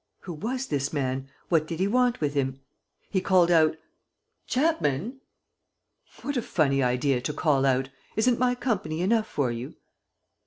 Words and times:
Who 0.21 0.33
was 0.33 0.65
this 0.65 0.91
man? 0.91 1.29
What 1.49 1.67
did 1.67 1.79
he 1.79 1.87
want 1.87 2.21
with 2.21 2.33
him? 2.33 2.59
He 3.11 3.21
called 3.21 3.51
out: 3.51 3.77
"Chapman!" 4.47 5.21
"What 6.23 6.35
a 6.37 6.41
funny 6.41 6.81
idea, 6.81 7.21
to 7.21 7.33
call 7.33 7.67
out! 7.67 7.89
Isn't 8.15 8.39
my 8.39 8.55
company 8.55 9.01
enough 9.01 9.27
for 9.27 9.51
you?" 9.51 9.75